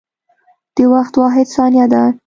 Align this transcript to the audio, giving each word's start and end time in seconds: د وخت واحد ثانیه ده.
د 0.75 0.77
وخت 0.93 1.13
واحد 1.21 1.47
ثانیه 1.55 1.85
ده. 1.91 2.03